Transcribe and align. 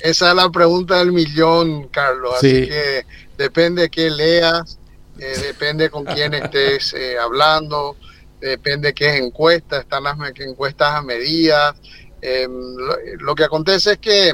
esa 0.00 0.30
es 0.30 0.34
la 0.34 0.50
pregunta 0.50 0.98
del 0.98 1.12
millón, 1.12 1.88
Carlos. 1.88 2.34
Así 2.36 2.66
que 2.66 3.04
depende 3.36 3.82
de 3.82 3.90
qué 3.90 4.10
leas, 4.10 4.78
eh, 5.18 5.36
depende 5.42 5.90
con 5.90 6.04
quién 6.04 6.34
estés 6.34 6.94
eh, 6.94 7.18
hablando, 7.18 7.96
depende 8.40 8.94
qué 8.94 9.16
encuesta, 9.16 9.78
están 9.78 10.04
las 10.04 10.16
encuestas 10.38 10.94
a 10.94 11.02
medidas. 11.02 11.74
Em, 12.20 12.76
lo, 13.20 13.34
que 13.34 13.44
acontece 13.44 13.92
es 13.92 13.98
que 13.98 14.32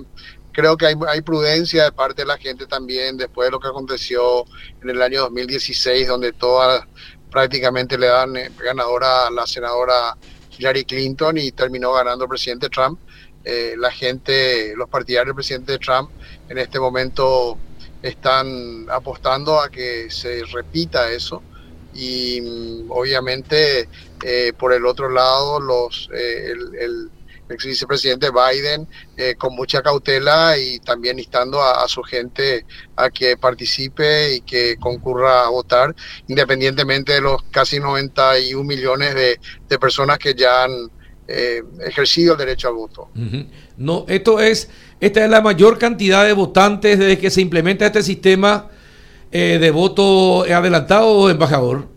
creo 0.52 0.76
que 0.76 0.86
hay, 0.86 0.94
hay, 1.08 1.20
prudencia 1.20 1.84
de 1.84 1.92
parte 1.92 2.22
de 2.22 2.26
la 2.26 2.38
gente 2.38 2.66
también 2.66 3.18
después 3.18 3.48
de 3.48 3.52
lo 3.52 3.60
que 3.60 3.68
aconteció 3.68 4.44
en 4.82 4.90
el 4.90 5.02
año 5.02 5.20
2016, 5.22 6.08
donde 6.08 6.32
todas 6.32 6.84
prácticamente 7.30 7.98
le 7.98 8.06
dan 8.06 8.36
eh, 8.36 8.50
ganadora 8.58 9.26
a 9.26 9.30
la 9.30 9.46
senadora 9.46 10.16
Hillary 10.56 10.84
Clinton 10.84 11.36
y 11.36 11.50
terminó 11.52 11.92
ganando 11.92 12.24
el 12.24 12.28
presidente 12.28 12.68
Trump. 12.68 13.00
Eh, 13.44 13.74
la 13.78 13.90
gente, 13.90 14.74
los 14.76 14.88
partidarios 14.88 15.28
del 15.28 15.34
presidente 15.34 15.78
Trump 15.78 16.10
en 16.48 16.58
este 16.58 16.80
momento 16.80 17.58
están 18.02 18.86
apostando 18.90 19.60
a 19.60 19.68
que 19.68 20.10
se 20.10 20.44
repita 20.44 21.10
eso 21.10 21.42
y 21.94 22.40
mm, 22.40 22.90
obviamente 22.90 23.88
eh, 24.22 24.52
por 24.58 24.72
el 24.72 24.84
otro 24.86 25.10
lado 25.10 25.60
los 25.60 26.08
el 26.12 27.10
ex 27.48 27.64
vicepresidente 27.64 28.30
Biden 28.30 28.88
eh, 29.16 29.34
con 29.36 29.54
mucha 29.54 29.82
cautela 29.82 30.56
y 30.58 30.78
también 30.80 31.18
instando 31.18 31.62
a, 31.62 31.86
su 31.88 32.02
gente 32.02 32.64
a 32.96 33.10
que 33.10 33.36
participe 33.36 34.34
y 34.34 34.40
que 34.40 34.76
concurra 34.78 35.44
a 35.44 35.48
votar, 35.48 35.94
independientemente 36.28 37.14
de 37.14 37.20
los 37.20 37.42
casi 37.44 37.80
91 37.80 38.64
millones 38.64 39.14
de, 39.14 39.38
personas 39.78 40.18
que 40.18 40.34
ya 40.34 40.62
han 40.62 40.88
eh, 41.26 41.62
ejercido 41.80 42.32
el 42.32 42.38
derecho 42.38 42.68
al 42.68 42.74
voto. 42.74 43.08
No, 43.76 44.04
esto 44.08 44.40
es, 44.40 44.68
esta 45.00 45.24
es 45.24 45.30
la 45.30 45.40
mayor 45.40 45.78
cantidad 45.78 46.24
de 46.24 46.32
votantes 46.32 46.98
desde 46.98 47.18
que 47.18 47.30
se 47.30 47.40
implementa 47.40 47.86
este 47.86 48.02
sistema 48.02 48.70
eh, 49.32 49.58
de 49.60 49.70
voto 49.70 50.42
adelantado, 50.42 51.30
embajador. 51.30 51.88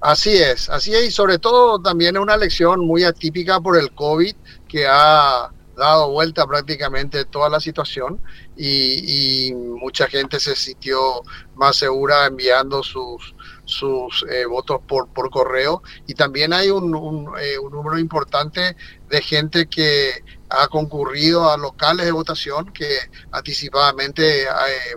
Así 0.00 0.30
es, 0.30 0.70
así 0.70 0.94
es, 0.94 1.08
y 1.08 1.10
sobre 1.10 1.38
todo 1.38 1.78
también 1.78 2.16
es 2.16 2.22
una 2.22 2.34
elección 2.34 2.80
muy 2.80 3.04
atípica 3.04 3.60
por 3.60 3.78
el 3.78 3.92
COVID 3.92 4.34
que 4.66 4.86
ha 4.88 5.50
dado 5.76 6.10
vuelta 6.10 6.46
prácticamente 6.46 7.24
toda 7.24 7.48
la 7.48 7.60
situación 7.60 8.20
y, 8.56 9.52
mucha 9.54 10.06
gente 10.08 10.38
se 10.38 10.54
sintió 10.54 11.22
más 11.54 11.76
segura 11.76 12.26
enviando 12.26 12.82
sus, 12.82 13.34
sus 13.70 14.24
eh, 14.30 14.44
votos 14.44 14.80
por, 14.86 15.08
por 15.08 15.30
correo 15.30 15.82
y 16.06 16.14
también 16.14 16.52
hay 16.52 16.68
un, 16.70 16.94
un, 16.94 17.30
eh, 17.40 17.58
un, 17.58 17.72
número 17.72 17.98
importante 17.98 18.76
de 19.08 19.22
gente 19.22 19.66
que 19.66 20.10
ha 20.48 20.68
concurrido 20.68 21.50
a 21.50 21.56
locales 21.56 22.06
de 22.06 22.12
votación 22.12 22.72
que 22.72 22.88
anticipadamente 23.32 24.42
eh, 24.42 24.46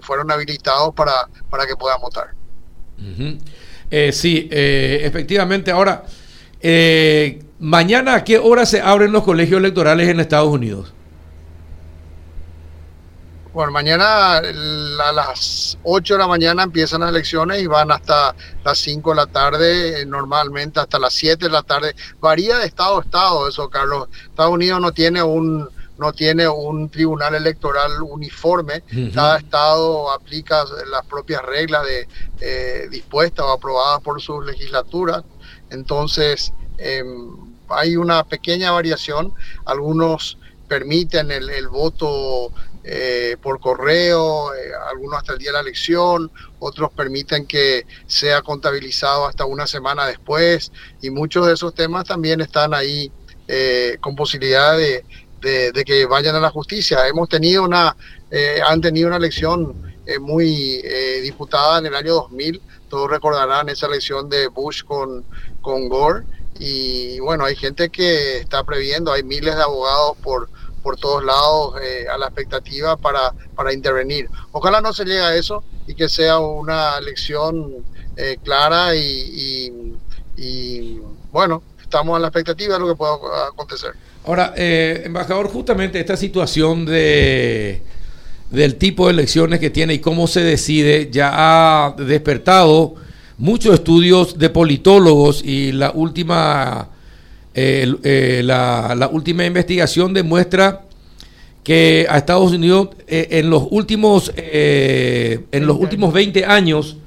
fueron 0.02 0.32
habilitados 0.32 0.94
para, 0.94 1.14
para 1.50 1.66
que 1.66 1.76
puedan 1.76 2.02
votar. 2.02 2.32
Sí, 4.12 4.50
efectivamente. 4.52 5.72
Ahora, 5.72 6.04
mañana, 7.60 8.16
¿a 8.16 8.24
qué 8.24 8.40
hora 8.40 8.66
se 8.66 8.82
abren 8.82 9.12
los 9.12 9.24
colegios 9.24 9.60
electorales 9.60 10.10
en 10.10 10.20
Estados 10.20 10.50
Unidos? 10.50 10.94
Bueno, 13.54 13.72
mañana 13.72 14.38
a 14.38 15.12
las 15.12 15.78
8 15.84 16.16
de 16.16 16.20
la 16.20 16.28
mañana 16.28 16.64
empiezan 16.64 17.02
las 17.02 17.12
elecciones 17.12 17.62
y 17.62 17.68
van 17.68 17.92
hasta 17.92 18.36
las 18.66 18.80
5 18.80 19.12
de 19.12 19.16
la 19.16 19.28
tarde, 19.28 20.06
normalmente 20.08 20.80
hasta 20.80 20.98
las 20.98 21.14
7 21.14 21.46
de 21.46 21.52
la 21.52 21.62
tarde. 21.62 21.96
Varía 22.20 22.58
de 22.58 22.66
estado 22.66 22.98
a 22.98 23.04
estado 23.04 23.48
eso, 23.48 23.70
Carlos. 23.70 24.08
Estados 24.26 24.54
Unidos 24.54 24.82
no 24.82 24.92
tiene 24.92 25.22
un, 25.22 25.70
no 26.00 26.14
tiene 26.14 26.48
un 26.48 26.90
tribunal 26.90 27.36
electoral 27.36 28.02
uniforme. 28.02 28.82
Cada 29.14 29.38
estado 29.38 30.12
aplica 30.12 30.66
las 30.90 31.06
propias 31.06 31.44
reglas 31.44 31.86
de, 31.86 32.08
eh, 32.42 32.88
dispuestas 32.90 33.46
o 33.46 33.52
aprobadas 33.52 34.02
por 34.02 34.20
sus 34.20 34.44
legislaturas. 34.44 35.24
Entonces, 35.70 36.54
em, 36.80 37.54
hay 37.70 37.98
una 37.98 38.24
pequeña 38.24 38.72
variación. 38.72 39.32
Algunos 39.64 40.40
permiten 40.68 41.30
el, 41.30 41.68
voto 41.68 42.52
eh, 42.84 43.38
por 43.42 43.60
correo, 43.60 44.54
eh, 44.54 44.72
algunos 44.92 45.20
hasta 45.20 45.34
el 45.34 45.40
día 45.40 45.50
de 45.50 45.54
la 45.54 45.62
elección, 45.62 46.32
otros 46.60 46.92
permiten 46.92 47.46
que 47.46 47.86
sea 48.08 48.42
contabilizado 48.42 49.26
hasta 49.26 49.46
una 49.46 49.68
semana 49.68 50.06
después 50.06 50.72
y 51.02 51.10
muchos 51.10 51.48
de 51.48 51.54
esos 51.54 51.74
temas 51.74 52.06
también 52.06 52.42
están 52.42 52.74
ahí 52.74 53.12
con 54.00 54.16
posibilidad 54.16 54.76
de, 54.78 55.04
de, 55.44 55.84
que 55.86 56.06
vayan 56.06 56.36
a 56.36 56.40
la 56.40 56.50
justicia. 56.50 57.08
Hemos 57.08 57.30
tenido 57.30 57.64
una, 57.64 57.96
eh, 58.32 58.60
han 58.66 58.82
tenido 58.82 59.08
una 59.08 59.18
elección 59.18 59.96
eh, 60.06 60.20
muy 60.20 60.82
eh, 60.84 61.20
disputada 61.22 61.80
en 61.80 61.88
el 61.88 61.96
año 61.96 62.14
2000. 62.14 62.62
Todos 62.90 63.10
recordarán 63.10 63.70
esa 63.70 63.88
elección 63.88 64.30
de 64.30 64.48
Bush 64.48 64.84
con, 64.84 65.26
con 65.62 65.90
Gore. 65.90 66.24
Y 66.60 67.20
bueno, 67.20 67.46
hay 67.46 67.56
gente 67.56 67.90
que 67.90 68.38
está 68.38 68.64
previendo, 68.64 69.12
hay 69.12 69.24
miles 69.24 69.56
de 69.56 69.64
abogados 69.64 70.18
por, 70.22 70.50
por 70.84 70.98
todos 70.98 71.24
lados 71.24 71.76
a 72.14 72.18
la 72.18 72.26
expectativa 72.26 72.98
para, 72.98 73.34
para 73.56 73.74
intervenir. 73.74 74.30
Ojalá 74.52 74.82
no 74.82 74.94
se 74.94 75.06
llegue 75.06 75.22
a 75.22 75.36
eso 75.36 75.64
y 75.88 75.96
que 75.96 76.10
sea 76.10 76.40
una 76.40 76.98
elección 76.98 77.86
clara 78.44 78.96
y, 78.96 79.96
y 80.38 81.00
bueno, 81.32 81.64
estamos 81.82 82.18
a 82.18 82.20
la 82.20 82.28
expectativa 82.28 82.74
de 82.74 82.80
lo 82.80 82.88
que 82.88 82.96
pueda 82.96 83.14
acontecer. 83.48 83.94
Ahora, 84.26 84.54
eh, 84.56 85.04
embajador, 85.06 85.48
justamente 85.50 86.00
esta 86.00 86.18
situación 86.18 86.86
de 86.86 87.82
del 88.50 88.76
tipo 88.76 89.08
de 89.08 89.14
elecciones 89.14 89.60
que 89.60 89.72
tiene 89.72 89.96
y 89.96 90.00
cómo 90.00 90.28
se 90.28 90.42
decide 90.42 91.10
ya 91.12 91.32
ha 91.34 91.96
despertado 91.98 92.94
muchos 93.40 93.74
estudios 93.74 94.38
de 94.38 94.52
politólogos 94.52 95.44
y 95.44 95.72
la 95.72 95.90
última 95.90 96.90
eh, 97.54 98.42
la, 98.44 99.10
última 99.12 99.46
investigación 99.46 100.14
demuestra 100.14 100.82
que 101.64 102.06
a 102.10 102.18
Estados 102.18 102.52
Unidos 102.52 102.90
eh, 103.08 103.28
en 103.32 103.50
los 103.50 103.68
últimos 103.70 104.32
en 104.36 105.68
los 105.68 105.78
últimos 105.78 106.14
20 106.14 106.46
años 106.46 106.98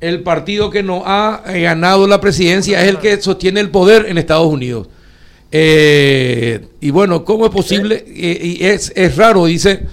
el 0.00 0.22
partido 0.22 0.70
que 0.70 0.82
no 0.82 1.02
ha 1.04 1.42
ganado 1.44 2.06
la 2.06 2.20
presidencia 2.20 2.82
es 2.82 2.88
el 2.88 2.98
que 2.98 3.20
sostiene 3.20 3.60
el 3.60 3.70
poder 3.70 4.06
en 4.08 4.16
Estados 4.16 4.46
Unidos. 4.46 4.88
Eh, 5.52 6.64
y 6.80 6.90
bueno, 6.90 7.24
¿cómo 7.24 7.44
es 7.44 7.52
posible? 7.52 8.04
y 8.06 8.64
es, 8.64 8.92
es, 8.94 9.16
raro, 9.16 9.44
dice, 9.46 9.86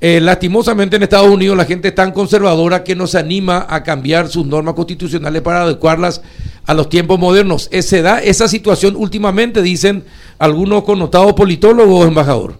eh, 0.00 0.20
lastimosamente 0.20 0.94
en 0.94 1.02
Estados 1.02 1.28
Unidos 1.28 1.56
la 1.56 1.64
gente 1.64 1.88
es 1.88 1.94
tan 1.94 2.12
conservadora 2.12 2.84
que 2.84 2.94
no 2.94 3.08
se 3.08 3.18
anima 3.18 3.66
a 3.68 3.82
cambiar 3.82 4.28
sus 4.28 4.46
normas 4.46 4.74
constitucionales 4.74 5.42
para 5.42 5.62
adecuarlas 5.62 6.22
a 6.68 6.74
los 6.74 6.90
tiempos 6.90 7.18
modernos. 7.18 7.70
¿Se 7.72 8.02
da 8.02 8.18
esa 8.18 8.46
situación 8.46 8.94
últimamente, 8.94 9.62
dicen 9.62 10.04
algunos 10.38 10.84
connotados 10.84 11.32
politólogos, 11.32 12.06
embajador? 12.06 12.58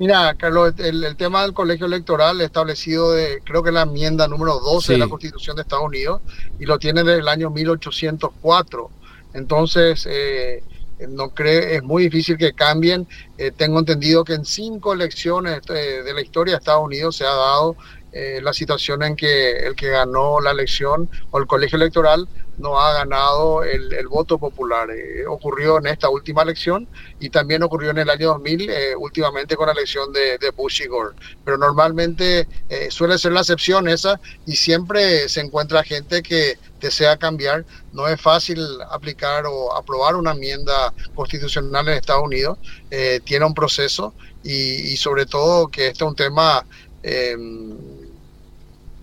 Mira, 0.00 0.34
Carlos, 0.34 0.74
el, 0.78 1.14
tema 1.16 1.42
del 1.42 1.52
colegio 1.52 1.86
electoral 1.86 2.40
establecido 2.40 3.12
de, 3.12 3.40
creo 3.44 3.62
que 3.62 3.70
la 3.70 3.82
enmienda 3.82 4.26
número 4.26 4.58
12 4.58 4.94
de 4.94 4.98
la 4.98 5.06
Constitución 5.06 5.54
de 5.54 5.62
Estados 5.62 5.84
Unidos, 5.84 6.22
y 6.58 6.66
lo 6.66 6.76
tiene 6.76 7.04
desde 7.04 7.20
el 7.20 7.28
año 7.28 7.50
1804. 7.50 8.90
Entonces, 9.34 10.08
eh, 10.10 10.64
no 11.08 11.28
cree, 11.28 11.76
es 11.76 11.84
muy 11.84 12.02
difícil 12.02 12.36
que 12.36 12.52
cambien. 12.52 13.06
Eh, 13.38 13.52
tengo 13.56 13.78
entendido 13.78 14.24
que 14.24 14.34
en 14.34 14.44
cinco 14.44 14.92
elecciones 14.92 15.60
eh, 15.68 16.02
de 16.04 16.14
la 16.14 16.20
historia 16.20 16.54
de 16.54 16.58
Estados 16.58 16.84
Unidos 16.84 17.14
se 17.14 17.24
ha 17.24 17.32
dado 17.32 17.76
la 18.12 18.52
situación 18.52 19.02
en 19.02 19.14
que 19.14 19.66
el 19.66 19.76
que 19.76 19.88
ganó 19.88 20.40
la 20.40 20.50
elección 20.50 21.08
o 21.30 21.38
el 21.38 21.46
colegio 21.46 21.76
electoral 21.76 22.28
no 22.58 22.78
ha 22.78 22.92
ganado 22.92 23.62
el, 23.62 24.06
voto 24.08 24.36
popular. 24.36 24.88
ocurrió 25.28 25.78
en 25.78 25.86
esta 25.86 26.10
última 26.10 26.42
elección 26.42 26.88
y 27.20 27.30
también 27.30 27.62
ocurrió 27.62 27.90
en 27.90 27.98
el 27.98 28.10
año 28.10 28.28
2000, 28.28 28.70
últimamente 28.98 29.56
con 29.56 29.66
la 29.66 29.72
elección 29.72 30.12
de, 30.12 30.38
Bush 30.56 30.82
y 30.82 30.86
Gore. 30.86 31.14
Pero 31.44 31.56
normalmente 31.56 32.48
suele 32.90 33.16
ser 33.16 33.32
la 33.32 33.40
excepción 33.40 33.88
esa 33.88 34.20
y 34.44 34.56
siempre 34.56 35.28
se 35.28 35.40
encuentra 35.40 35.82
gente 35.84 36.22
que 36.22 36.58
desea 36.80 37.16
cambiar. 37.16 37.64
No 37.92 38.08
es 38.08 38.20
fácil 38.20 38.58
aplicar 38.90 39.44
o 39.46 39.76
aprobar 39.76 40.16
una 40.16 40.32
enmienda 40.32 40.92
constitucional 41.14 41.88
en 41.88 41.94
Estados 41.94 42.24
Unidos. 42.24 42.58
Eh, 42.90 43.20
tiene 43.24 43.44
un 43.44 43.54
proceso 43.54 44.14
y, 44.42 44.96
sobre 44.96 45.26
todo 45.26 45.68
que 45.68 45.88
este 45.88 46.04
es 46.04 46.08
un 46.08 46.16
tema 46.16 46.64
em, 47.02 47.76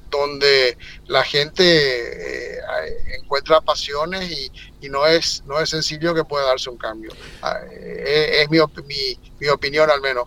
donde 0.09 0.77
la 1.07 1.23
gente 1.23 1.63
eh, 1.63 2.59
encuentra 3.21 3.61
pasiones 3.61 4.31
y, 4.31 4.51
no 4.89 5.05
es 5.05 5.43
no 5.45 5.59
es 5.59 5.69
sencillo 5.69 6.15
que 6.15 6.23
pueda 6.23 6.45
darse 6.45 6.69
un 6.69 6.77
cambio. 6.77 7.11
Ah, 7.41 7.57
eh, 7.69 8.43
es, 8.43 8.49
mi, 8.49 8.59
mi, 9.37 9.47
opinión 9.49 9.89
al 9.89 9.99
menos. 9.99 10.23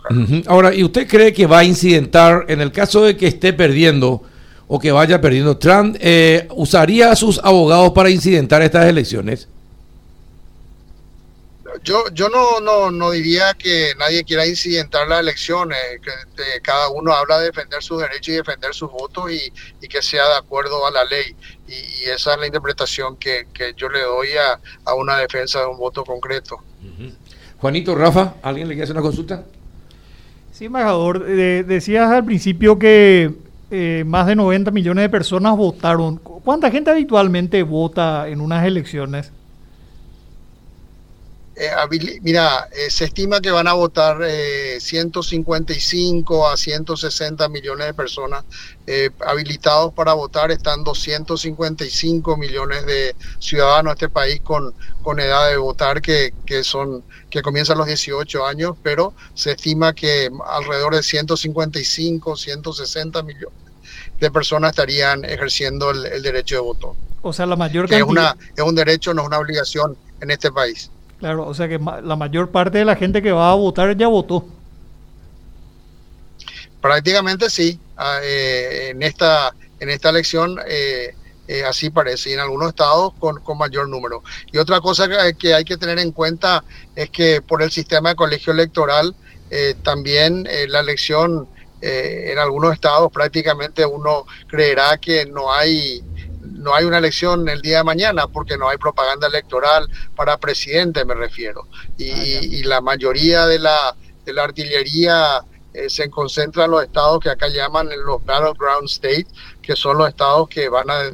Ahora, 0.47 0.75
¿y 0.75 0.85
usted 0.85 1.09
cree 1.09 1.33
que 1.33 1.47
va 1.47 1.61
a 1.61 1.65
incidentar 1.65 2.45
en 2.47 2.61
el 2.61 2.71
caso 2.71 3.03
de 3.05 3.17
que 3.17 3.27
esté 3.27 3.55
perdiendo? 3.55 4.23
o 4.73 4.79
que 4.79 4.93
vaya 4.93 5.21
perdiendo. 5.21 5.57
Trump 5.57 5.97
eh, 5.99 6.47
usaría 6.55 7.11
a 7.11 7.17
sus 7.17 7.41
abogados 7.43 7.91
para 7.91 8.09
incidentar 8.09 8.63
estas 8.63 8.87
elecciones. 8.87 9.49
Yo, 11.83 12.05
yo 12.13 12.29
no, 12.29 12.61
no, 12.61 12.91
no 12.91 13.11
diría 13.11 13.55
que 13.55 13.93
nadie 13.99 14.25
quiera 14.25 14.47
incidentar 14.47 15.09
las 15.09 15.21
elecciones, 15.21 15.79
que 16.03 16.61
cada 16.63 16.89
uno 16.91 17.13
habla 17.13 17.39
de 17.39 17.47
defender 17.47 17.83
sus 17.83 18.01
derechos 18.01 18.29
y 18.29 18.33
defender 18.33 18.75
sus 18.75 18.91
votos 18.91 19.31
y, 19.31 19.53
y 19.81 19.89
que 19.89 20.03
sea 20.03 20.27
de 20.29 20.37
acuerdo 20.37 20.87
a 20.87 20.91
la 20.91 21.05
ley. 21.05 21.35
Y, 21.69 22.05
esa 22.11 22.35
es 22.35 22.41
la 22.41 22.47
interpretación 22.47 23.17
que, 23.17 23.47
que 23.53 23.75
yo 23.77 23.89
le 23.89 24.01
doy 24.01 24.29
a, 24.33 24.59
a, 24.85 24.95
una 24.95 25.19
defensa 25.19 25.61
de 25.61 25.67
un 25.67 25.79
voto 25.79 26.05
concreto. 26.05 26.59
Juanito, 27.59 27.95
Rafa, 27.95 28.35
¿alguien 28.43 28.69
le 28.69 28.75
quiere 28.75 28.85
hacer 28.85 28.97
una 28.97 29.03
consulta? 29.03 29.45
Sí, 30.51 30.65
embajador, 30.67 31.27
eh, 31.29 31.65
decías 31.67 32.11
al 32.11 32.25
principio 32.25 32.79
que 32.79 33.31
eh, 33.71 34.03
más 34.07 34.27
de 34.27 34.35
90 34.35 34.71
millones 34.73 35.03
de 35.03 35.09
personas 35.09 35.57
votaron. 35.57 36.17
¿Cuánta 36.17 36.71
gente 36.71 36.91
habitualmente 36.91 37.63
vota 37.63 38.29
en 38.29 38.41
unas 38.41 38.67
elecciones? 38.67 39.31
Eh, 41.63 41.71
mira, 42.23 42.69
eh, 42.73 42.89
se 42.91 43.05
estima 43.05 43.43
que 43.43 43.51
van 43.51 43.69
a 43.69 43.75
votar 43.75 44.17
155 44.79 46.49
a 46.49 46.57
160 46.57 47.49
millones 47.51 47.87
de 47.87 47.93
personas 47.93 48.45
habilitados 49.27 49.93
para 49.93 50.15
votar. 50.15 50.51
Están 50.51 50.85
255 50.85 52.39
millones 52.39 52.87
de 52.87 53.15
ciudadanos 53.41 53.91
de 53.91 54.07
este 54.07 54.09
país 54.09 54.41
con, 54.41 54.75
con 55.03 55.21
edad 55.21 55.51
de 55.51 55.59
votar 55.59 56.01
que, 56.01 56.33
que, 56.47 56.65
son, 56.65 57.05
que 57.29 57.43
comienzan 57.43 57.77
los 57.77 57.87
18 57.87 58.47
años, 58.47 58.77
pero 58.83 59.13
se 59.35 59.53
estima 59.53 59.95
que 59.95 60.31
alrededor 60.47 60.95
de 60.95 61.03
155, 61.03 62.37
160 62.37 63.23
millones 63.23 63.61
de 64.19 64.31
personas 64.31 64.71
estarían 64.71 65.25
ejerciendo 65.25 65.91
el, 65.91 66.23
derecho 66.23 66.57
de 66.57 66.61
voto. 66.61 66.97
O 67.23 67.33
sea, 67.33 67.47
la 67.47 67.57
mayor 67.57 67.89
cantidad... 67.89 68.01
Es, 68.01 68.11
una, 68.11 68.37
es 68.57 68.65
un 68.65 68.75
derecho, 68.75 69.13
no 69.13 69.23
es 69.23 69.29
una 69.29 69.39
obligación 69.39 69.97
en 70.21 70.31
este 70.31 70.51
país. 70.51 70.91
Claro, 71.21 71.47
o 71.47 71.53
sea 71.53 71.69
que 71.69 71.79
la 71.79 72.17
mayor 72.17 72.51
parte 72.51 72.79
de 72.79 72.85
la 72.87 72.97
gente 72.97 73.21
que 73.21 73.31
va 73.31 73.53
a 73.53 73.55
votar 73.55 73.95
ya 73.95 74.09
votó. 74.09 74.47
Prácticamente 76.81 77.51
sí. 77.51 77.79
Ah, 77.97 78.21
eh, 78.23 78.89
en 78.91 79.03
esta 79.03 79.55
en 79.79 79.91
esta 79.91 80.09
elección 80.09 80.59
eh, 80.67 81.15
eh, 81.47 81.65
así 81.65 81.91
parece, 81.91 82.31
y 82.31 82.33
en 82.33 82.41
algunos 82.41 82.71
estados 82.71 83.13
con, 83.19 83.41
con 83.43 83.59
mayor 83.59 83.87
número. 83.89 84.23
Y 84.51 84.57
otra 84.57 84.81
cosa 84.81 85.07
que, 85.07 85.35
que, 85.39 85.53
hay 85.53 85.65
que 85.65 85.77
tener 85.77 85.99
en 85.99 86.13
cuenta 86.13 86.65
es 86.97 87.11
que 87.11 87.43
por 87.43 87.63
el 87.63 87.71
sistema 87.71 88.11
de 88.11 88.17
colegio 88.17 88.53
electoral 88.53 89.15
también 89.83 90.47
la 90.69 90.79
elección 90.79 91.49
en 91.81 92.39
algunos 92.39 92.73
estados 92.73 93.11
prácticamente 93.11 93.85
uno 93.85 94.25
creerá 94.47 94.97
que 94.99 95.27
no 95.27 95.53
hay 95.53 96.05
no 96.61 96.75
hay 96.75 96.85
una 96.85 96.99
elección 96.99 97.49
el 97.49 97.61
día 97.61 97.79
de 97.79 97.85
mañana 97.85 98.27
porque 98.29 98.57
no 98.57 98.69
hay 98.69 98.77
propaganda 98.77 99.27
electoral 99.27 99.89
para 100.15 100.39
presidente, 100.39 101.05
me 101.05 101.15
refiero. 101.15 101.67
Y, 101.99 102.63
ah, 102.63 102.69
la 102.69 102.81
mayoría 102.81 103.47
de 103.47 103.59
la, 103.59 103.97
de 104.25 104.33
la 104.33 104.45
artillería 104.45 105.45
eh, 105.73 105.89
se 105.89 106.11
concentra 106.11 106.67
en 106.67 106.73
los 106.73 106.83
estados 106.83 107.21
que 107.21 107.31
acá 107.31 107.49
llaman 107.49 107.89
los 108.05 108.25
battleground 108.25 108.89
states, 108.89 109.29
que 109.63 109.75
son 109.75 109.99
los 109.99 110.09
estados 110.09 110.49
que 110.49 110.69
van 110.69 110.91
a 110.91 111.11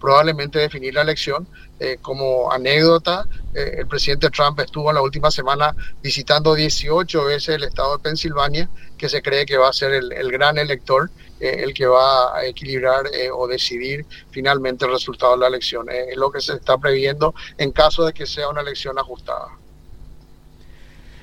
probablemente 0.00 0.58
definir 0.58 0.94
la 0.94 1.02
elección. 1.02 1.46
Eh, 1.78 1.98
como 2.00 2.50
anécdota, 2.50 3.26
eh, 3.52 3.76
el 3.80 3.86
presidente 3.86 4.30
Trump 4.30 4.58
estuvo 4.60 4.88
en 4.88 4.94
la 4.94 5.02
última 5.02 5.30
semana 5.30 5.76
visitando 6.02 6.54
18 6.54 7.24
veces 7.26 7.56
el 7.56 7.64
estado 7.64 7.98
de 7.98 8.02
Pensilvania, 8.02 8.70
que 8.96 9.10
se 9.10 9.20
cree 9.20 9.44
que 9.44 9.58
va 9.58 9.68
a 9.68 9.74
ser 9.74 9.92
el, 9.92 10.10
el 10.12 10.32
gran 10.32 10.56
elector 10.56 11.10
eh, 11.38 11.62
el 11.62 11.74
que 11.74 11.86
va 11.86 12.34
a 12.34 12.46
equilibrar 12.46 13.06
eh, 13.12 13.28
o 13.30 13.46
decidir 13.46 14.06
finalmente 14.30 14.86
el 14.86 14.92
resultado 14.92 15.32
de 15.32 15.38
la 15.40 15.48
elección. 15.48 15.86
Eh, 15.90 16.06
es 16.12 16.16
lo 16.16 16.30
que 16.30 16.40
se 16.40 16.54
está 16.54 16.78
previendo 16.78 17.34
en 17.58 17.72
caso 17.72 18.06
de 18.06 18.14
que 18.14 18.24
sea 18.24 18.48
una 18.48 18.62
elección 18.62 18.98
ajustada. 18.98 19.48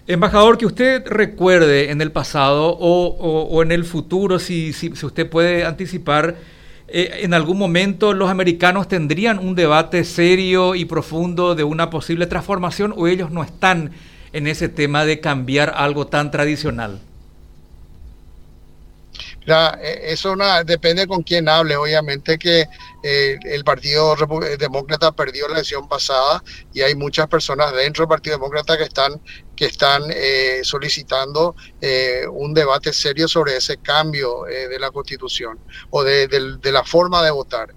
Embajador, 0.06 0.58
que 0.58 0.68
usted 0.68 1.08
recuerde 1.08 1.90
en 1.90 2.02
el 2.02 2.12
pasado 2.12 2.78
o, 2.78 3.64
en 3.64 3.72
el 3.72 3.86
futuro, 3.86 4.38
si, 4.38 4.74
si, 4.74 4.90
usted 4.90 5.30
puede 5.30 5.66
anticipar, 5.66 6.36
en 6.90 7.34
algún 7.34 7.58
momento 7.58 8.14
los 8.14 8.30
americanos 8.30 8.90
tendrían 8.90 9.40
un 9.40 9.56
debate 9.56 10.04
serio 10.04 10.76
y 10.76 10.84
profundo 10.84 11.56
de 11.56 11.64
una 11.64 11.90
posible 11.90 12.28
transformación 12.28 12.94
o 12.98 13.08
ellos 13.08 13.32
no 13.32 13.44
están 13.44 13.94
en 14.34 14.48
ese 14.48 14.68
tema 14.68 15.06
de 15.06 15.22
cambiar 15.22 15.74
algo 15.76 16.06
tan 16.06 16.32
tradicional. 16.32 17.00
Eh, 19.46 20.12
eso 20.14 20.36
depende 20.66 21.08
con 21.08 21.24
quién 21.24 21.50
hable. 21.50 21.76
Obviamente 21.76 22.38
que 22.38 22.68
eh, 23.04 23.38
el 23.44 23.64
Partido 23.64 24.16
Demócrata 24.58 25.12
perdió 25.12 25.48
la 25.48 25.56
elección 25.56 25.88
pasada 25.88 26.44
y 26.74 26.82
hay 26.82 26.96
muchas 26.96 27.28
personas 27.28 27.74
dentro 27.74 28.04
del 28.04 28.10
Partido 28.10 28.38
Demócrata 28.38 28.78
que 28.78 28.84
están 28.84 29.22
que 29.56 29.66
están 29.66 30.04
eh, 30.10 30.62
solicitando 30.64 31.56
eh, 31.80 32.26
un 32.32 32.54
debate 32.54 32.92
serio 32.92 33.28
sobre 33.28 33.58
ese 33.58 33.78
cambio 33.78 34.48
eh, 34.48 34.68
de 34.68 34.80
la 34.80 34.92
constitución 34.92 35.60
o 35.92 36.04
de, 36.04 36.28
la 36.64 36.84
forma 36.84 37.24
de 37.24 37.32
votar. 37.32 37.74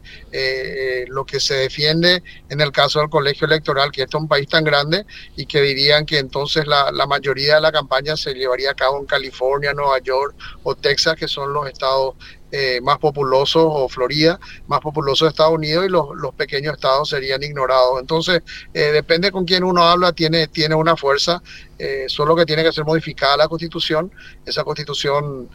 lo 1.08 1.24
que 1.24 1.40
se 1.40 1.54
defiende 1.54 2.22
en 2.48 2.60
el 2.60 2.72
caso 2.72 3.00
del 3.00 3.10
colegio 3.10 3.46
electoral, 3.46 3.90
que 3.90 4.02
este 4.02 4.16
es 4.16 4.20
un 4.20 4.28
país 4.28 4.48
tan 4.48 4.64
grande 4.64 5.04
y 5.36 5.46
que 5.46 5.60
dirían 5.60 6.06
que 6.06 6.18
entonces 6.18 6.66
la, 6.66 6.90
la 6.92 7.06
mayoría 7.06 7.56
de 7.56 7.60
la 7.60 7.72
campaña 7.72 8.16
se 8.16 8.34
llevaría 8.34 8.70
a 8.70 8.74
cabo 8.74 8.98
en 8.98 9.06
California, 9.06 9.72
Nueva 9.72 9.98
York 9.98 10.34
o 10.62 10.74
Texas, 10.74 11.16
que 11.16 11.28
son 11.28 11.52
los 11.52 11.68
estados 11.68 12.14
eh, 12.58 12.80
más 12.80 12.96
populosos 12.96 13.62
o 13.66 13.86
Florida, 13.86 14.40
más 14.66 14.80
populosos 14.80 15.26
de 15.26 15.30
Estados 15.30 15.52
Unidos 15.52 15.84
y 15.84 15.90
los, 15.90 16.06
los 16.16 16.34
pequeños 16.34 16.72
estados 16.72 17.10
serían 17.10 17.42
ignorados. 17.42 18.00
Entonces, 18.00 18.42
eh, 18.72 18.92
depende 18.92 19.30
con 19.30 19.44
quién 19.44 19.62
uno 19.62 19.82
habla, 19.82 20.14
tiene, 20.14 20.48
tiene 20.48 20.74
una 20.74 20.96
fuerza, 20.96 21.42
eh, 21.78 22.06
solo 22.08 22.34
que 22.34 22.46
tiene 22.46 22.64
que 22.64 22.72
ser 22.72 22.86
modificada 22.86 23.36
la 23.36 23.48
constitución. 23.48 24.10
Esa 24.46 24.64
constitución, 24.64 25.50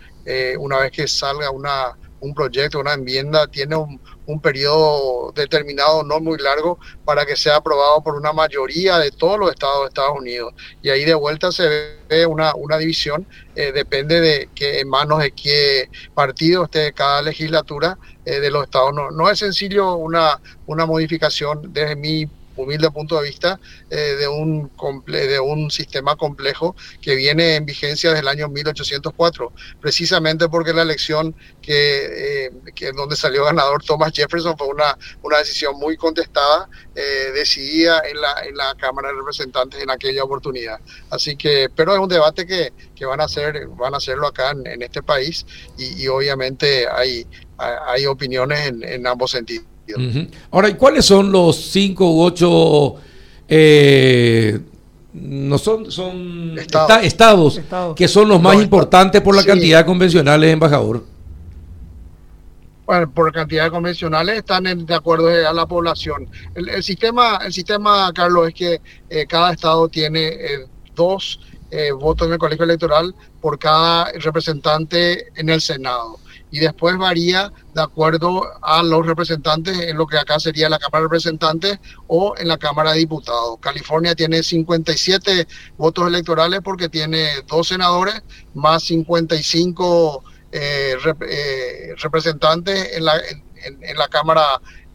una 0.59 0.77
vez 0.77 0.91
que 0.91 1.07
salga 1.07 1.49
una, 1.49 1.97
un 2.21 2.33
proyecto, 2.33 2.79
una 2.79 2.93
enmienda, 2.93 3.47
tiene 3.47 3.75
un, 3.75 3.99
un 4.25 4.39
periodo 4.39 5.31
determinado 5.33 6.03
no 6.03 6.19
muy 6.19 6.37
largo 6.37 6.79
para 7.03 7.25
que 7.25 7.35
sea 7.35 7.57
aprobado 7.57 8.01
por 8.01 8.15
una 8.15 8.31
mayoría 8.31 8.97
de 8.97 9.11
todos 9.11 9.37
los 9.37 9.49
estados 9.49 9.81
de 9.81 9.87
Estados 9.87 10.17
Unidos. 10.17 10.53
Y 10.81 10.89
ahí 10.89 11.05
de 11.05 11.13
vuelta 11.13 11.51
se 11.51 11.97
ve 12.09 12.25
una, 12.25 12.53
una 12.55 12.77
división, 12.77 13.27
eh, 13.55 13.71
depende 13.71 14.21
de 14.21 14.49
que 14.55 14.79
en 14.79 14.89
manos 14.89 15.19
de 15.19 15.31
qué 15.31 15.89
partido 16.13 16.65
esté 16.65 16.93
cada 16.93 17.21
legislatura 17.21 17.97
eh, 18.25 18.39
de 18.39 18.51
los 18.51 18.63
estados. 18.63 18.93
No, 18.93 19.11
no 19.11 19.29
es 19.29 19.39
sencillo 19.39 19.95
una, 19.95 20.39
una 20.67 20.85
modificación 20.85 21.73
desde 21.73 21.95
mi 21.95 22.27
humilde 22.55 22.91
punto 22.91 23.19
de 23.19 23.27
vista, 23.27 23.59
eh, 23.89 24.15
de, 24.19 24.27
un 24.27 24.71
de 25.07 25.39
un 25.39 25.71
sistema 25.71 26.15
complejo 26.15 26.75
que 27.01 27.15
viene 27.15 27.55
en 27.55 27.65
vigencia 27.65 28.09
desde 28.09 28.21
el 28.21 28.27
año 28.27 28.49
1804, 28.49 29.51
precisamente 29.79 30.49
porque 30.49 30.73
la 30.73 30.81
elección 30.81 31.35
que, 31.61 32.45
eh, 32.45 32.51
que 32.75 32.91
donde 32.91 33.15
salió 33.15 33.45
ganador 33.45 33.83
Thomas 33.83 34.11
Jefferson 34.13 34.57
fue 34.57 34.67
una, 34.67 34.97
una 35.23 35.37
decisión 35.37 35.77
muy 35.77 35.97
contestada, 35.97 36.69
eh, 36.95 37.31
decidida 37.33 38.01
en 38.09 38.19
la, 38.19 38.33
en 38.45 38.55
la 38.55 38.75
Cámara 38.75 39.09
de 39.09 39.15
Representantes 39.15 39.81
en 39.81 39.89
aquella 39.89 40.23
oportunidad. 40.23 40.79
Así 41.09 41.35
que, 41.35 41.69
pero 41.75 41.93
es 41.93 41.99
un 41.99 42.09
debate 42.09 42.45
que, 42.45 42.73
que 42.95 43.05
van 43.05 43.21
a 43.21 43.25
hacer, 43.25 43.67
van 43.67 43.93
a 43.93 43.97
hacerlo 43.97 44.27
acá 44.27 44.51
en, 44.51 44.81
este 44.81 45.03
país 45.03 45.45
y, 45.77 46.07
obviamente 46.07 46.87
hay, 46.87 47.25
hay, 47.57 48.05
opiniones 48.07 48.71
en 48.81 49.05
ambos 49.05 49.31
sentidos. 49.31 49.70
Ahora, 50.51 50.69
¿y 50.69 50.75
cuáles 50.75 51.05
son 51.05 51.31
los 51.31 51.55
cinco 51.55 52.09
u 52.11 52.21
ocho 52.21 52.95
eh, 53.47 54.59
no 55.13 55.57
son, 55.57 55.91
son 55.91 56.57
estados. 56.57 57.59
que 57.95 58.07
son 58.07 58.29
los 58.29 58.41
más 58.41 58.55
importantes 58.61 59.21
por 59.21 59.35
la 59.35 59.43
cantidad 59.43 59.79
de 59.79 59.85
convencionales, 59.85 60.53
embajador? 60.53 61.03
Bueno, 62.85 63.11
por 63.11 63.31
cantidad 63.31 63.65
de 63.65 63.71
convencionales 63.71 64.37
están 64.37 64.85
de 64.85 64.95
acuerdo 64.95 65.27
a 65.27 65.53
la 65.53 65.65
población. 65.65 66.29
El, 66.55 66.83
sistema, 66.83 67.39
el 67.45 67.53
sistema, 67.53 68.11
Carlos, 68.13 68.49
es 68.49 68.53
que 68.53 68.81
eh, 69.09 69.25
cada 69.27 69.53
estado 69.53 69.87
tiene 69.87 70.27
eh, 70.27 70.67
dos 70.95 71.39
votos 72.01 72.27
en 72.27 72.33
el 72.33 72.37
colegio 72.37 72.65
electoral 72.65 73.15
por 73.39 73.57
cada 73.57 74.11
representante 74.19 75.27
en 75.39 75.47
el 75.47 75.61
Senado 75.61 76.19
y 76.51 76.59
después 76.59 76.97
varía 76.97 77.51
de 77.73 77.81
acuerdo 77.81 78.43
a 78.61 78.83
los 78.83 79.05
representantes 79.07 79.79
en 79.79 79.97
lo 79.97 80.05
que 80.05 80.17
acá 80.17 80.39
sería 80.39 80.69
la 80.69 80.77
Cámara 80.77 80.99
de 80.99 81.05
Representantes 81.05 81.79
o 82.07 82.35
en 82.37 82.49
la 82.49 82.57
Cámara 82.57 82.91
de 82.91 82.99
Diputados. 82.99 83.57
California 83.61 84.13
tiene 84.13 84.43
57 84.43 85.47
votos 85.77 86.07
electorales 86.07 86.59
porque 86.61 86.89
tiene 86.89 87.29
dos 87.47 87.69
senadores 87.69 88.21
más 88.53 88.83
55 88.83 90.23
eh, 90.51 90.97
eh, 91.21 91.95
representantes 92.01 92.97
en 92.97 93.05
la, 93.05 93.13
en, 93.63 93.97
la 93.97 94.09
Cámara 94.09 94.43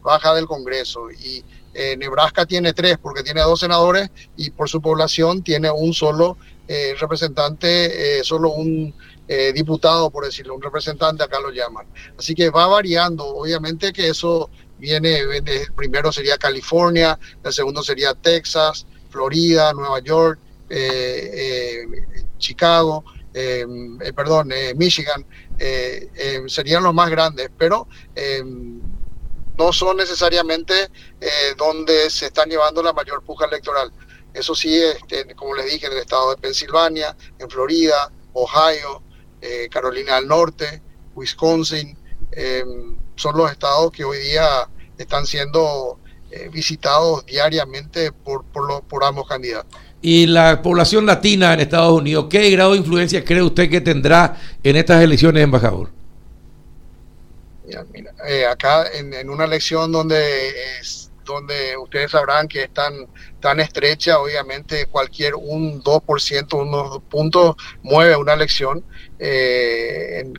Baja 0.03 0.35
del 0.35 0.45
Congreso. 0.45 1.09
Y 1.09 1.43
eh, 1.73 1.97
Nebraska 1.97 2.45
tiene 2.45 2.73
tres 2.73 2.97
porque 3.01 3.23
tiene 3.23 3.41
dos 3.41 3.59
senadores 3.59 4.11
y 4.35 4.51
por 4.51 4.69
su 4.69 4.79
población 4.81 5.41
tiene 5.41 5.71
un 5.71 5.93
solo 5.93 6.37
representante, 6.99 8.21
solo 8.25 8.49
un 8.49 8.93
eh, 9.27 9.51
diputado, 9.53 10.09
por 10.09 10.25
decirlo, 10.25 10.55
un 10.55 10.61
representante, 10.61 11.23
acá 11.23 11.39
lo 11.39 11.51
llaman. 11.51 11.85
Así 12.17 12.33
que 12.33 12.49
va 12.49 12.67
variando, 12.67 13.25
obviamente 13.25 13.91
que 13.91 14.09
eso 14.09 14.49
viene, 14.77 15.21
primero 15.75 16.11
sería 16.11 16.37
California, 16.37 17.17
el 17.43 17.51
segundo 17.51 17.83
sería 17.83 18.13
Texas, 18.13 18.85
Florida, 19.09 19.73
Nueva 19.73 19.99
York, 19.99 20.39
Chicago, 22.37 23.03
perdón, 24.15 24.53
Michigan, 24.75 25.25
serían 26.47 26.83
los 26.83 26.93
más 26.93 27.09
grandes, 27.09 27.49
pero 27.57 27.87
no 29.57 29.73
son 29.73 29.97
necesariamente 29.97 30.89
donde 31.57 32.09
se 32.11 32.27
están 32.27 32.49
llevando 32.49 32.83
la 32.83 32.93
mayor 32.93 33.23
puja 33.23 33.45
electoral. 33.45 33.91
Eso 34.33 34.53
sí, 34.53 34.75
este, 34.75 35.33
como 35.33 35.55
les 35.55 35.65
dije, 35.65 35.87
en 35.87 35.93
el 35.93 35.99
estado 35.99 36.29
de 36.29 36.37
Pensilvania, 36.37 37.17
en 37.39 37.49
Florida, 37.49 38.11
Ohio, 38.33 39.01
eh, 39.47 39.69
Carolina 39.69 40.15
del 40.15 40.27
Norte, 40.27 40.81
Wisconsin, 41.15 41.97
em, 42.31 42.97
son 43.15 43.37
los 43.37 43.51
estados 43.51 43.91
que 43.91 44.03
hoy 44.03 44.19
día 44.19 44.67
están 44.97 45.25
siendo 45.25 45.99
eh, 46.31 46.49
visitados 46.51 47.25
diariamente 47.25 48.11
por, 48.11 48.43
por, 48.45 49.03
ambos 49.03 49.27
candidatos. 49.27 49.79
Y 50.01 50.27
la 50.27 50.61
población 50.61 51.05
latina 51.05 51.53
en 51.53 51.61
Estados 51.61 51.93
Unidos, 51.93 52.27
¿qué 52.29 52.49
grado 52.51 52.73
de 52.73 52.79
influencia 52.79 53.23
cree 53.23 53.41
usted 53.41 53.69
que 53.69 53.81
tendrá 53.81 54.37
en 54.61 54.75
estas 54.75 55.01
elecciones, 55.01 55.43
embajador? 55.43 55.89
Eh, 58.27 58.45
acá 58.45 58.85
en, 58.93 59.13
en, 59.13 59.29
una 59.29 59.45
elección 59.45 59.91
donde 59.91 60.49
es, 60.79 61.06
donde 61.33 61.77
ustedes 61.77 62.11
sabrán 62.11 62.47
que 62.47 62.63
es 62.63 62.73
tan, 62.73 62.93
tan 63.39 63.59
estrecha, 63.59 64.19
obviamente 64.19 64.87
cualquier 64.87 65.35
un 65.35 65.83
2%, 65.83 66.53
unos 66.53 67.03
puntos 67.03 67.55
mueve 67.83 68.15
una 68.15 68.33
elección. 68.33 68.83
Eh, 69.19 70.31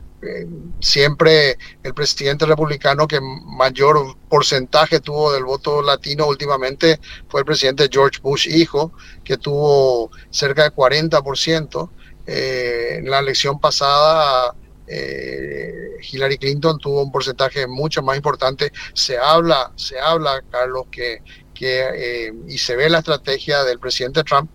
siempre 0.81 1.57
el 1.83 1.93
presidente 1.93 2.45
republicano 2.45 3.07
que 3.07 3.19
mayor 3.21 4.17
porcentaje 4.27 4.99
tuvo 4.99 5.31
del 5.31 5.45
voto 5.45 5.81
latino 5.81 6.27
últimamente 6.27 6.99
fue 7.29 7.41
el 7.41 7.45
presidente 7.45 7.89
George 7.91 8.19
Bush 8.21 8.47
hijo, 8.47 8.91
que 9.23 9.37
tuvo 9.37 10.11
cerca 10.29 10.63
de 10.63 10.71
40%. 10.71 11.89
Eh, 12.31 12.97
en 12.99 13.09
la 13.09 13.19
elección 13.19 13.59
pasada 13.59 14.53
eh, 14.89 15.97
Hillary 16.01 16.37
Clinton 16.37 16.77
tuvo 16.77 17.03
un 17.03 17.11
porcentaje 17.11 17.67
mucho 17.67 18.01
más 18.01 18.17
importante. 18.17 18.71
Se 18.93 19.17
habla, 19.17 19.71
se 19.75 19.99
habla, 19.99 20.43
Carlos, 20.49 20.85
que, 20.91 21.21
que 21.53 22.27
eh, 22.27 22.33
y 22.47 22.57
se 22.57 22.75
ve 22.75 22.89
la 22.89 22.99
estrategia 22.99 23.63
del 23.63 23.79
presidente 23.79 24.23
Trump 24.23 24.49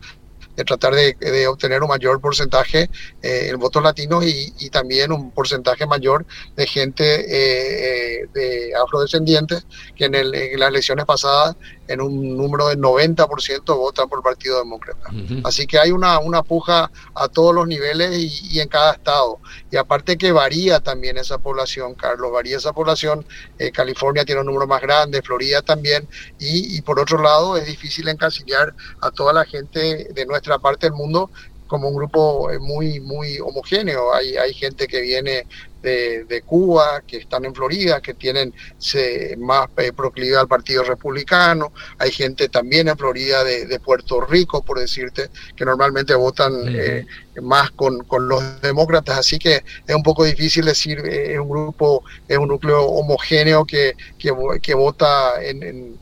de 0.57 0.65
tratar 0.65 0.95
de, 0.95 1.47
obtener 1.47 1.83
un 1.83 1.89
mayor 1.89 2.21
porcentaje 2.21 2.91
eh, 3.23 3.49
en 3.51 3.59
votos 3.59 3.83
latinos 3.83 4.25
y, 4.25 4.71
también 4.71 5.13
un 5.13 5.31
porcentaje 5.31 5.87
mayor 5.87 6.27
de 6.57 6.67
gente 6.67 7.05
eh, 7.05 8.23
eh, 8.23 8.27
de 8.35 8.73
afrodescendientes 8.75 9.67
que 9.95 10.07
en, 10.07 10.15
en, 10.15 10.59
las 10.59 10.71
elecciones 10.71 11.05
pasadas 11.05 11.55
en 11.87 12.01
un 12.01 12.37
número 12.37 12.67
de 12.69 12.77
90% 12.77 13.65
votan 13.77 14.09
por 14.09 14.19
el 14.19 14.23
Partido 14.23 14.59
Demócrata. 14.59 15.11
Así 15.45 15.67
que 15.67 15.79
hay 15.79 15.91
una, 15.91 16.19
una 16.19 16.43
puja 16.43 16.91
a 17.15 17.29
todos 17.29 17.55
los 17.55 17.69
niveles 17.69 18.11
y, 18.17 18.59
en 18.59 18.69
cada 18.69 18.95
estado. 18.95 19.39
Y 19.71 19.77
aparte 19.77 20.17
que 20.17 20.33
varía 20.33 20.81
también 20.81 21.19
esa 21.19 21.39
población, 21.39 21.95
Carlos, 21.95 22.33
varía 22.33 22.57
esa 22.57 22.73
población. 22.73 23.27
California 23.75 24.25
tiene 24.25 24.41
un 24.41 24.47
número 24.47 24.67
más 24.67 24.81
grande, 24.81 25.21
Florida 25.21 25.61
también. 25.61 26.09
Y, 26.39 26.77
y 26.77 26.81
por 26.81 26.99
otro 26.99 27.23
lado, 27.23 27.59
es 27.59 27.67
difícil 27.67 28.09
encasillar 28.09 28.75
a 29.03 29.11
toda 29.11 29.35
la 29.35 29.45
gente 29.45 30.09
de 30.11 30.27
nuestra 30.27 30.44
parte 30.59 30.87
del 30.87 30.95
mundo 30.95 31.31
como 31.67 31.89
un 31.89 31.97
grupo 31.97 32.51
eh, 32.51 32.59
muy, 32.59 33.01
muy 33.01 33.39
homogéneo. 33.41 34.15
Hay, 34.15 34.37
hay 34.37 34.55
gente 34.55 34.87
que 34.87 35.01
viene 35.01 35.47
de, 35.83 36.25
de 36.25 36.43
Cuba, 36.43 37.03
que 37.07 37.19
están 37.19 37.45
en 37.45 37.55
Florida, 37.55 38.01
que 38.01 38.15
tienen 38.15 38.55
se, 38.79 39.37
más 39.39 39.69
eh, 39.77 39.93
proclividad 39.93 40.43
al 40.43 40.49
Partido 40.49 40.83
Republicano. 40.83 41.73
Hay 41.99 42.11
gente 42.11 42.49
también 42.49 42.89
en 42.89 42.97
Florida 42.97 43.45
de, 43.45 43.81
Puerto 43.81 44.21
Rico, 44.21 44.63
por 44.63 44.79
decirte, 44.79 45.31
que 45.57 45.65
normalmente 45.65 46.15
votan 46.15 46.53
eh, 46.69 47.07
más 47.43 47.71
con, 47.73 48.05
con, 48.05 48.29
los 48.29 48.61
demócratas. 48.63 49.19
Así 49.19 49.39
que 49.39 49.65
es 49.87 49.95
un 49.95 50.03
poco 50.03 50.25
difícil 50.25 50.65
decir, 50.65 51.01
es 51.01 51.39
un 51.39 51.49
grupo, 51.49 52.05
es 52.29 52.39
un 52.39 52.49
núcleo 52.49 52.83
homogéneo 52.83 53.65
que, 53.65 53.95
que, 54.19 54.33
que 54.63 54.75
vota 54.75 55.43
en, 55.43 55.99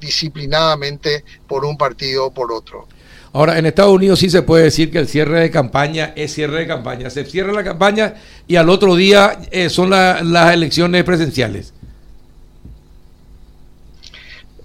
disciplinadamente 0.00 1.24
por 1.48 1.64
un 1.64 1.76
partido 1.76 2.26
o 2.26 2.30
por 2.30 2.52
otro. 2.52 2.86
Ahora, 3.32 3.58
en 3.58 3.66
Estados 3.66 3.92
Unidos 3.92 4.18
sí 4.18 4.30
se 4.30 4.42
puede 4.42 4.64
decir 4.64 4.90
que 4.90 4.98
el 4.98 5.08
cierre 5.08 5.40
de 5.40 5.50
campaña 5.50 6.12
es 6.16 6.32
cierre 6.32 6.60
de 6.60 6.66
campaña. 6.66 7.10
Se 7.10 7.24
cierra 7.24 7.52
la 7.52 7.62
campaña 7.62 8.14
y 8.46 8.56
al 8.56 8.70
otro 8.70 8.96
día 8.96 9.38
eh, 9.50 9.68
son 9.68 9.90
las 9.90 10.54
elecciones 10.54 11.04
presenciales. 11.04 11.74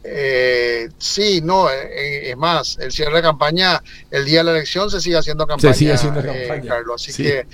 Eh, 0.05 0.89
sí, 0.97 1.41
no, 1.41 1.69
eh, 1.69 2.29
es 2.29 2.37
más, 2.37 2.77
el 2.79 2.91
cierre 2.91 3.17
de 3.17 3.21
campaña, 3.21 3.81
el 4.11 4.25
día 4.25 4.39
de 4.39 4.43
la 4.45 4.51
elección 4.51 4.89
se 4.89 5.01
sigue 5.01 5.17
haciendo 5.17 5.45
campaña. 5.45 5.73
Se 5.73 5.79
sigue 5.79 5.93
haciendo 5.93 6.21
campaña. 6.21 6.63
Carlos, 6.67 7.07
así 7.07 7.23
que 7.23 7.45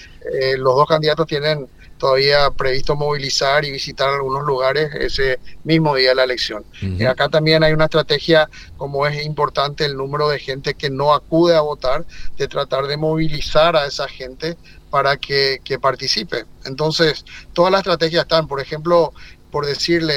los 0.58 0.76
dos 0.76 0.88
candidatos 0.88 1.26
tienen 1.26 1.68
todavía 2.00 2.50
previsto 2.50 2.96
movilizar 2.96 3.64
y 3.66 3.72
visitar 3.72 4.10
algunos 4.10 4.44
lugares 4.44 4.90
ese 4.96 5.40
mismo 5.64 5.96
día 5.96 6.10
de 6.10 6.16
la 6.16 6.24
elección. 6.24 6.64
y 6.82 7.04
acá 7.04 7.30
también 7.30 7.64
hay 7.64 7.74
una 7.74 7.86
estrategia, 7.86 8.50
como 8.78 9.06
es 9.06 9.24
importante 9.24 9.86
el 9.86 9.96
número 9.96 10.30
de 10.30 10.40
gente 10.40 10.74
que 10.74 10.90
no 10.90 11.14
acude 11.14 11.56
a 11.56 11.62
votar, 11.62 12.06
de 12.38 12.48
tratar 12.48 12.88
de 12.88 12.98
movilizar 12.98 13.76
a 13.76 13.86
esa 13.86 14.08
gente 14.08 14.58
para 14.90 15.18
que, 15.18 15.62
participe. 15.80 16.46
Entonces, 16.66 17.24
todas 17.54 17.72
las 17.72 17.80
estrategias 17.80 18.24
están, 18.24 18.48
por 18.48 18.60
ejemplo, 18.60 19.14
por 19.52 19.66
decirle, 19.66 20.14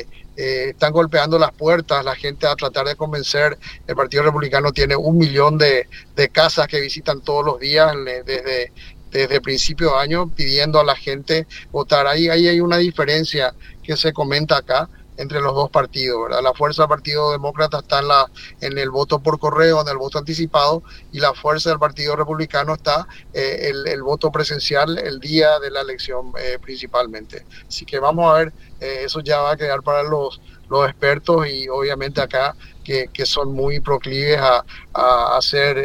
eh, 0.00 0.06
eh, 0.36 0.70
están 0.70 0.92
golpeando 0.92 1.38
las 1.38 1.52
puertas, 1.52 2.04
la 2.04 2.14
gente 2.14 2.46
a 2.46 2.56
tratar 2.56 2.86
de 2.86 2.96
convencer, 2.96 3.58
el 3.86 3.94
Partido 3.94 4.22
Republicano 4.22 4.72
tiene 4.72 4.96
un 4.96 5.18
millón 5.18 5.58
de, 5.58 5.88
de 6.16 6.28
casas 6.28 6.68
que 6.68 6.80
visitan 6.80 7.20
todos 7.20 7.44
los 7.44 7.60
días, 7.60 7.92
desde 8.24 8.72
desde 9.10 9.40
principio 9.40 9.92
de 9.92 9.98
año 9.98 10.28
pidiendo 10.34 10.80
a 10.80 10.84
la 10.84 10.96
gente 10.96 11.46
votar. 11.70 12.06
Ahí, 12.06 12.28
ahí 12.28 12.48
hay 12.48 12.60
una 12.60 12.76
diferencia 12.78 13.54
que 13.82 13.96
se 13.96 14.12
comenta 14.12 14.58
acá 14.58 14.88
entre 15.18 15.40
los 15.40 15.54
dos 15.54 15.68
partidos, 15.68 16.22
¿verdad? 16.22 16.42
La 16.42 16.54
fuerza 16.54 16.82
del 16.82 16.88
Partido 16.88 17.32
Demócrata 17.32 17.80
está 17.80 17.98
en, 17.98 18.08
la, 18.08 18.30
en 18.60 18.78
el 18.78 18.88
voto 18.88 19.18
por 19.18 19.38
correo, 19.38 19.82
en 19.82 19.88
el 19.88 19.98
voto 19.98 20.18
anticipado, 20.18 20.82
y 21.12 21.18
la 21.18 21.34
fuerza 21.34 21.70
del 21.70 21.78
Partido 21.80 22.14
Republicano 22.16 22.74
está 22.74 23.06
eh, 23.34 23.68
el, 23.68 23.86
el, 23.88 24.02
voto 24.02 24.30
presencial 24.30 24.96
el 24.96 25.18
día 25.18 25.58
de 25.58 25.72
la 25.72 25.80
elección 25.80 26.32
eh, 26.40 26.58
principalmente. 26.62 27.44
Así 27.66 27.84
que 27.84 27.98
vamos 27.98 28.30
a 28.30 28.38
ver, 28.38 28.52
eh, 28.80 29.00
eso 29.04 29.20
ya 29.20 29.40
va 29.40 29.52
a 29.52 29.56
quedar 29.56 29.82
para 29.82 30.02
los, 30.04 30.40
expertos 30.86 31.48
y 31.48 31.66
obviamente 31.66 32.20
acá 32.20 32.54
que, 32.84 33.08
son 33.24 33.52
muy 33.54 33.80
proclives 33.80 34.38
a, 34.38 34.62
a 34.92 35.38
hacer 35.38 35.78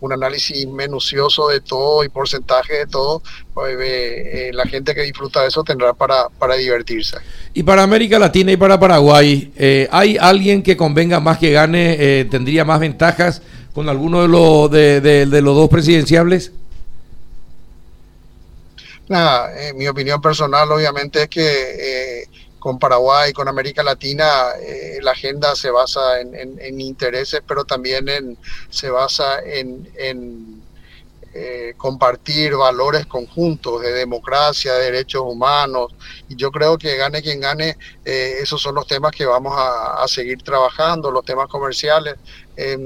un 0.00 0.12
análisis 0.12 0.66
minucioso 0.66 1.48
de 1.48 1.60
todo 1.60 2.02
y 2.04 2.08
porcentaje 2.08 2.78
de 2.78 2.86
todo, 2.86 3.22
pues, 3.52 3.76
eh, 3.80 4.50
la 4.52 4.66
gente 4.66 4.94
que 4.94 5.02
disfruta 5.02 5.42
de 5.42 5.48
eso 5.48 5.62
tendrá 5.62 5.92
para, 5.92 6.28
para 6.38 6.54
divertirse. 6.54 7.18
Y 7.54 7.62
para 7.62 7.82
América 7.82 8.18
Latina 8.18 8.52
y 8.52 8.56
para 8.56 8.80
Paraguay, 8.80 9.52
eh, 9.56 9.88
¿hay 9.90 10.16
alguien 10.18 10.62
que 10.62 10.76
convenga 10.76 11.20
más 11.20 11.38
que 11.38 11.52
gane, 11.52 11.96
eh, 11.98 12.24
tendría 12.24 12.64
más 12.64 12.80
ventajas 12.80 13.42
con 13.74 13.88
alguno 13.88 14.22
de 14.22 14.28
los, 14.28 14.70
de, 14.70 15.00
de, 15.00 15.42
los 15.42 15.54
dos 15.54 15.68
presidenciables? 15.68 16.52
Nada, 19.08 19.50
mi 19.74 19.88
opinión 19.88 20.20
personal 20.20 20.70
obviamente 20.70 21.22
es 21.24 21.28
que 21.28 22.24
con 22.60 22.78
Paraguay, 22.78 23.32
con 23.32 23.48
América 23.48 23.82
Latina, 23.82 24.50
eh, 24.60 24.98
la 25.02 25.12
agenda 25.12 25.56
se 25.56 25.70
basa 25.70 26.20
en, 26.20 26.80
intereses, 26.80 27.42
pero 27.44 27.64
también 27.64 28.08
en, 28.08 28.38
se 28.68 28.90
basa 28.90 29.40
en, 29.42 30.62
eh, 31.32 31.74
compartir 31.76 32.54
valores 32.54 33.06
conjuntos 33.06 33.80
de 33.82 33.92
democracia, 33.92 34.74
de 34.74 34.84
derechos 34.84 35.22
humanos. 35.24 35.94
Y 36.28 36.36
yo 36.36 36.52
creo 36.52 36.76
que 36.76 36.96
gane 36.96 37.22
quien 37.22 37.40
gane, 37.40 37.78
eh, 38.04 38.36
esos 38.42 38.60
son 38.60 38.74
los 38.74 38.86
temas 38.86 39.12
que 39.12 39.24
vamos 39.24 39.54
a, 39.56 40.06
seguir 40.06 40.42
trabajando, 40.42 41.10
los 41.10 41.24
temas 41.24 41.48
comerciales. 41.48 42.16
es, 42.56 42.78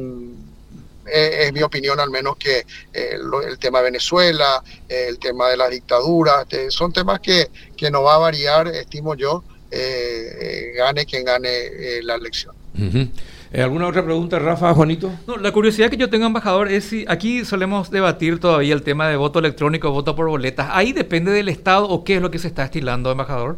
mi 1.53 1.63
opinión 1.63 2.01
al 2.01 2.11
menos 2.11 2.37
que 2.37 2.65
el 2.93 3.59
tema 3.59 3.79
de 3.79 3.85
Venezuela, 3.85 4.63
el 4.89 5.19
tema 5.19 5.49
de 5.49 5.57
la 5.57 5.69
dictadura, 5.69 6.47
son 6.69 6.93
temas 6.93 7.21
que, 7.21 7.51
que 7.77 7.91
no 7.91 8.03
va 8.05 8.15
a 8.15 8.19
variar, 8.19 8.69
estimo 8.69 9.15
yo, 9.15 9.43
eh, 9.75 10.73
gane 10.77 11.05
quien 11.05 11.25
gane 11.25 11.49
eh, 11.49 12.01
la 12.03 12.15
elección. 12.15 12.55
Eh, 13.53 13.63
¿Alguna 13.63 13.87
otra 13.87 14.05
pregunta, 14.05 14.39
Rafa, 14.39 14.75
Juanito? 14.75 15.13
No, 15.27 15.37
la 15.37 15.53
curiosidad 15.53 15.91
que 15.91 15.97
yo 15.97 16.11
tengo, 16.11 16.27
embajador, 16.27 16.69
es 16.69 16.85
si 16.85 17.05
aquí 17.09 17.45
solemos 17.45 17.91
debatir 17.91 18.41
todavía 18.41 18.75
el 18.75 18.83
tema 18.83 19.09
de 19.09 19.17
voto 19.17 19.39
electrónico, 19.39 19.91
voto 19.91 20.17
por 20.17 20.29
boletas. 20.29 20.69
¿Ahí 20.73 20.93
depende 20.93 21.31
del 21.31 21.49
Estado 21.49 21.89
o 21.89 22.05
qué 22.05 22.17
es 22.17 22.23
lo 22.23 22.31
que 22.31 22.39
se 22.39 22.49
está 22.49 22.65
estilando, 22.65 23.11
embajador? 23.11 23.57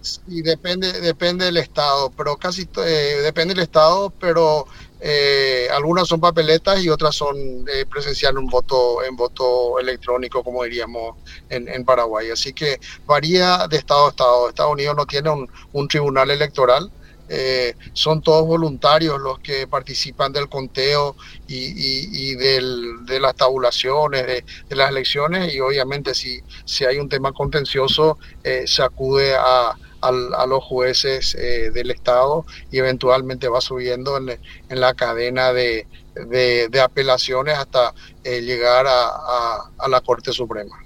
Sí, 0.00 0.42
depende, 0.42 1.00
depende 1.00 1.46
del 1.46 1.56
Estado, 1.56 2.12
pero 2.16 2.36
casi 2.36 2.68
depende 3.22 3.54
del 3.54 3.62
Estado, 3.62 4.12
pero 4.20 4.66
eh, 5.06 5.68
algunas 5.70 6.08
son 6.08 6.18
papeletas 6.18 6.82
y 6.82 6.88
otras 6.88 7.14
son 7.14 7.36
eh, 7.68 7.84
un 8.38 8.46
voto 8.46 9.04
en 9.04 9.14
voto 9.14 9.78
electrónico, 9.78 10.42
como 10.42 10.64
diríamos 10.64 11.16
en, 11.50 11.84
Paraguay. 11.84 12.30
Así 12.30 12.54
que 12.54 12.80
varía 13.04 13.68
de 13.68 13.76
estado 13.76 14.06
a 14.06 14.08
estado. 14.08 14.48
Estados 14.48 14.72
Unidos 14.72 14.96
no 14.96 15.04
tiene 15.04 15.28
un, 15.28 15.88
tribunal 15.88 16.30
electoral. 16.30 16.90
eh, 17.28 17.74
son 17.92 18.22
todos 18.22 18.46
voluntarios 18.46 19.20
los 19.20 19.38
que 19.40 19.66
participan 19.66 20.32
del 20.32 20.48
conteo 20.48 21.16
y, 21.48 22.34
de 22.36 23.20
las 23.20 23.34
tabulaciones, 23.36 24.26
de, 24.26 24.44
las 24.70 24.88
elecciones 24.90 25.54
y 25.54 25.60
obviamente 25.60 26.14
si, 26.14 26.40
si 26.64 26.86
hay 26.86 26.98
un 26.98 27.10
tema 27.10 27.32
contencioso 27.32 28.18
eh, 28.42 28.64
se 28.66 28.82
acude 28.82 29.34
a, 29.34 29.76
los 30.10 30.64
jueces 30.64 31.34
eh, 31.34 31.70
del 31.72 31.90
Estado 31.90 32.44
y 32.70 32.78
eventualmente 32.78 33.48
va 33.48 33.60
subiendo 33.60 34.16
en, 34.16 34.38
la 34.68 34.94
cadena 34.94 35.52
de, 35.52 35.86
apelaciones 36.82 37.58
hasta 37.58 37.94
llegar 38.22 38.86
a 38.88 39.88
la 39.88 40.00
Corte 40.00 40.32
Suprema. 40.32 40.78